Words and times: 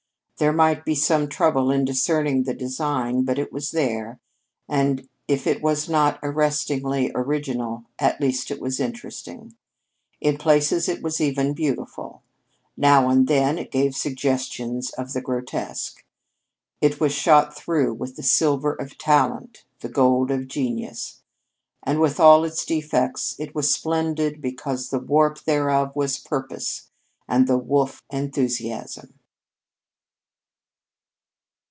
There 0.37 0.51
might 0.51 0.85
be 0.85 0.95
some 0.95 1.29
trouble 1.29 1.69
in 1.69 1.85
discerning 1.85 2.45
the 2.45 2.55
design, 2.55 3.25
but 3.25 3.37
it 3.37 3.53
was 3.53 3.69
there, 3.69 4.19
and 4.67 5.07
if 5.27 5.45
it 5.45 5.61
was 5.61 5.87
not 5.87 6.17
arrestingly 6.23 7.11
original, 7.13 7.83
at 7.99 8.19
least 8.19 8.49
it 8.49 8.59
was 8.59 8.79
interesting. 8.79 9.55
In 10.19 10.39
places 10.39 10.89
it 10.89 11.03
was 11.03 11.21
even 11.21 11.53
beautiful. 11.53 12.23
Now 12.75 13.07
and 13.07 13.27
then 13.27 13.59
it 13.59 13.69
gave 13.69 13.95
suggestions 13.95 14.89
of 14.93 15.13
the 15.13 15.21
grotesque. 15.21 16.03
It 16.81 16.99
was 16.99 17.13
shot 17.13 17.55
through 17.55 17.93
with 17.93 18.15
the 18.15 18.23
silver 18.23 18.73
of 18.73 18.97
talent, 18.97 19.63
the 19.81 19.89
gold 19.89 20.31
of 20.31 20.47
genius. 20.47 21.21
And 21.83 21.99
with 21.99 22.19
all 22.19 22.43
of 22.43 22.51
its 22.51 22.65
defects 22.65 23.35
it 23.37 23.53
was 23.53 23.71
splendid 23.71 24.41
because 24.41 24.89
the 24.89 24.97
warp 24.97 25.43
thereof 25.43 25.91
was 25.95 26.17
purpose 26.17 26.89
and 27.27 27.45
the 27.47 27.59
woof 27.59 28.01
enthusiasm. 28.09 29.13